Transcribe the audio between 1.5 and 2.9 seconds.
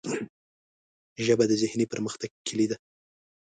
ذهني پرمختګ کلۍ ده